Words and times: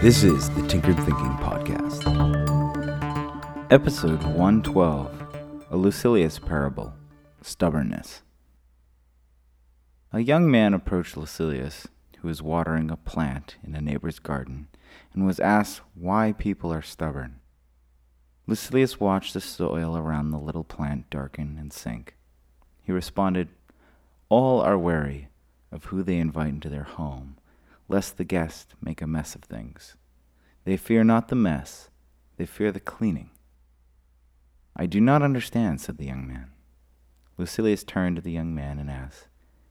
This 0.00 0.22
is 0.22 0.48
the 0.50 0.64
Tinkered 0.68 0.94
Thinking 0.98 1.34
Podcast. 1.38 2.04
Episode 3.68 4.22
112 4.22 5.66
A 5.72 5.76
Lucilius 5.76 6.38
Parable 6.38 6.94
Stubbornness. 7.42 8.22
A 10.12 10.20
young 10.20 10.48
man 10.48 10.72
approached 10.72 11.16
Lucilius, 11.16 11.88
who 12.18 12.28
was 12.28 12.40
watering 12.40 12.92
a 12.92 12.96
plant 12.96 13.56
in 13.64 13.74
a 13.74 13.80
neighbor's 13.80 14.20
garden, 14.20 14.68
and 15.12 15.26
was 15.26 15.40
asked 15.40 15.80
why 15.94 16.32
people 16.32 16.72
are 16.72 16.80
stubborn. 16.80 17.40
Lucilius 18.46 19.00
watched 19.00 19.34
the 19.34 19.40
soil 19.40 19.96
around 19.96 20.30
the 20.30 20.38
little 20.38 20.62
plant 20.62 21.10
darken 21.10 21.56
and 21.58 21.72
sink. 21.72 22.16
He 22.84 22.92
responded, 22.92 23.48
All 24.28 24.60
are 24.60 24.78
wary 24.78 25.28
of 25.72 25.86
who 25.86 26.04
they 26.04 26.18
invite 26.18 26.50
into 26.50 26.68
their 26.68 26.84
home, 26.84 27.37
lest 27.88 28.16
the 28.16 28.24
guest 28.24 28.74
make 28.80 29.00
a 29.00 29.06
mess 29.06 29.34
of 29.34 29.42
things. 29.42 29.96
They 30.64 30.76
fear 30.76 31.02
not 31.02 31.28
the 31.28 31.34
mess, 31.34 31.88
they 32.36 32.46
fear 32.46 32.70
the 32.70 32.80
cleaning. 32.80 33.30
I 34.76 34.86
do 34.86 35.00
not 35.00 35.22
understand, 35.22 35.80
said 35.80 35.98
the 35.98 36.06
young 36.06 36.28
man. 36.28 36.52
Lucilius 37.38 37.84
turned 37.84 38.16
to 38.16 38.22
the 38.22 38.32
young 38.32 38.54
man 38.54 38.78
and 38.78 38.90
asked, 38.90 39.28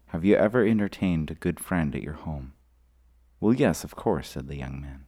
Have 0.08 0.26
you 0.26 0.36
ever 0.36 0.66
entertained 0.66 1.30
a 1.30 1.36
good 1.36 1.60
friend 1.60 1.96
at 1.96 2.02
your 2.02 2.14
home? 2.14 2.54
Well, 3.40 3.54
yes, 3.54 3.84
of 3.84 3.96
course, 3.96 4.30
said 4.30 4.48
the 4.48 4.58
young 4.58 4.82
man. 4.82 5.06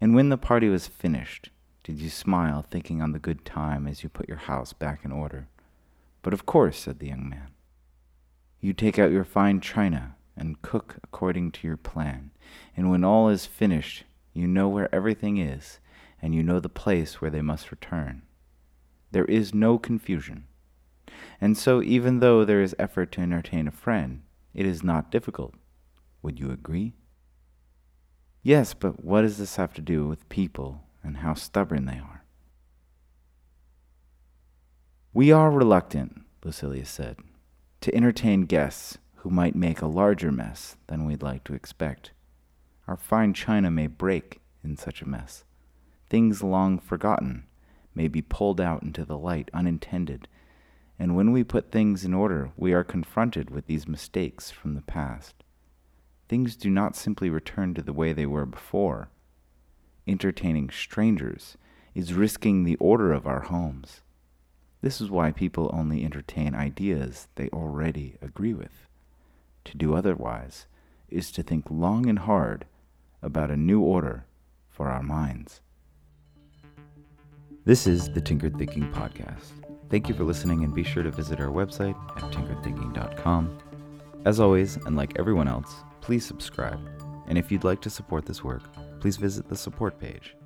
And 0.00 0.14
when 0.14 0.28
the 0.28 0.36
party 0.36 0.68
was 0.68 0.88
finished, 0.88 1.50
did 1.84 2.00
you 2.00 2.10
smile, 2.10 2.62
thinking 2.62 3.00
on 3.00 3.12
the 3.12 3.18
good 3.18 3.44
time 3.44 3.86
as 3.86 4.02
you 4.02 4.08
put 4.08 4.28
your 4.28 4.38
house 4.38 4.72
back 4.72 5.04
in 5.04 5.12
order? 5.12 5.48
But 6.22 6.32
of 6.32 6.46
course, 6.46 6.78
said 6.78 6.98
the 6.98 7.08
young 7.08 7.28
man. 7.28 7.52
You 8.60 8.72
take 8.72 8.98
out 8.98 9.12
your 9.12 9.24
fine 9.24 9.60
china 9.60 10.13
and 10.36 10.62
cook 10.62 10.96
according 11.02 11.52
to 11.52 11.66
your 11.66 11.76
plan, 11.76 12.30
and 12.76 12.90
when 12.90 13.04
all 13.04 13.28
is 13.28 13.46
finished, 13.46 14.04
you 14.32 14.46
know 14.46 14.68
where 14.68 14.92
everything 14.94 15.38
is, 15.38 15.78
and 16.20 16.34
you 16.34 16.42
know 16.42 16.60
the 16.60 16.68
place 16.68 17.20
where 17.20 17.30
they 17.30 17.42
must 17.42 17.70
return. 17.70 18.22
There 19.12 19.26
is 19.26 19.54
no 19.54 19.78
confusion. 19.78 20.46
And 21.40 21.56
so, 21.56 21.82
even 21.82 22.18
though 22.18 22.44
there 22.44 22.62
is 22.62 22.74
effort 22.78 23.12
to 23.12 23.20
entertain 23.20 23.68
a 23.68 23.72
friend, 23.72 24.22
it 24.52 24.66
is 24.66 24.82
not 24.82 25.10
difficult. 25.10 25.54
Would 26.22 26.40
you 26.40 26.50
agree? 26.50 26.94
Yes, 28.42 28.74
but 28.74 29.04
what 29.04 29.22
does 29.22 29.38
this 29.38 29.56
have 29.56 29.72
to 29.74 29.80
do 29.80 30.06
with 30.06 30.28
people 30.28 30.82
and 31.02 31.18
how 31.18 31.34
stubborn 31.34 31.86
they 31.86 31.98
are? 31.98 32.24
We 35.12 35.30
are 35.30 35.50
reluctant, 35.50 36.22
Lucilius 36.42 36.90
said, 36.90 37.18
to 37.82 37.94
entertain 37.94 38.42
guests 38.46 38.98
who 39.24 39.30
might 39.30 39.56
make 39.56 39.80
a 39.80 39.86
larger 39.86 40.30
mess 40.30 40.76
than 40.86 41.06
we'd 41.06 41.22
like 41.22 41.42
to 41.42 41.54
expect. 41.54 42.12
Our 42.86 42.98
fine 42.98 43.32
china 43.32 43.70
may 43.70 43.86
break 43.86 44.42
in 44.62 44.76
such 44.76 45.00
a 45.00 45.08
mess. 45.08 45.44
Things 46.10 46.42
long 46.42 46.78
forgotten 46.78 47.46
may 47.94 48.06
be 48.06 48.20
pulled 48.20 48.60
out 48.60 48.82
into 48.82 49.02
the 49.02 49.16
light 49.16 49.50
unintended, 49.54 50.28
and 50.98 51.16
when 51.16 51.32
we 51.32 51.42
put 51.42 51.72
things 51.72 52.04
in 52.04 52.12
order, 52.12 52.50
we 52.58 52.74
are 52.74 52.84
confronted 52.84 53.48
with 53.48 53.66
these 53.66 53.88
mistakes 53.88 54.50
from 54.50 54.74
the 54.74 54.82
past. 54.82 55.42
Things 56.28 56.54
do 56.54 56.68
not 56.68 56.94
simply 56.94 57.30
return 57.30 57.72
to 57.72 57.82
the 57.82 57.94
way 57.94 58.12
they 58.12 58.26
were 58.26 58.44
before. 58.44 59.08
Entertaining 60.06 60.68
strangers 60.68 61.56
is 61.94 62.12
risking 62.12 62.64
the 62.64 62.76
order 62.76 63.10
of 63.10 63.26
our 63.26 63.40
homes. 63.40 64.02
This 64.82 65.00
is 65.00 65.10
why 65.10 65.32
people 65.32 65.70
only 65.72 66.04
entertain 66.04 66.54
ideas 66.54 67.28
they 67.36 67.48
already 67.48 68.18
agree 68.20 68.52
with. 68.52 68.86
To 69.64 69.76
do 69.76 69.94
otherwise 69.94 70.66
is 71.08 71.30
to 71.32 71.42
think 71.42 71.66
long 71.70 72.06
and 72.06 72.18
hard 72.18 72.66
about 73.22 73.50
a 73.50 73.56
new 73.56 73.80
order 73.80 74.26
for 74.68 74.88
our 74.88 75.02
minds. 75.02 75.60
This 77.64 77.86
is 77.86 78.10
the 78.10 78.20
Tinkered 78.20 78.58
Thinking 78.58 78.90
Podcast. 78.92 79.52
Thank 79.88 80.08
you 80.08 80.14
for 80.14 80.24
listening 80.24 80.64
and 80.64 80.74
be 80.74 80.84
sure 80.84 81.02
to 81.02 81.10
visit 81.10 81.40
our 81.40 81.48
website 81.48 81.96
at 82.16 82.30
tinkeredthinking.com. 82.30 83.58
As 84.24 84.40
always, 84.40 84.76
and 84.76 84.96
like 84.96 85.18
everyone 85.18 85.48
else, 85.48 85.74
please 86.00 86.26
subscribe. 86.26 86.80
And 87.26 87.38
if 87.38 87.50
you'd 87.50 87.64
like 87.64 87.80
to 87.82 87.90
support 87.90 88.26
this 88.26 88.44
work, 88.44 88.62
please 89.00 89.16
visit 89.16 89.48
the 89.48 89.56
support 89.56 89.98
page. 89.98 90.36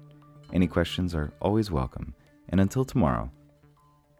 Any 0.52 0.66
questions 0.66 1.14
are 1.14 1.32
always 1.40 1.70
welcome. 1.70 2.14
And 2.50 2.60
until 2.60 2.84
tomorrow, 2.84 3.30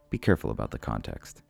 be 0.09 0.17
careful 0.17 0.51
about 0.51 0.71
the 0.71 0.79
context. 0.79 1.41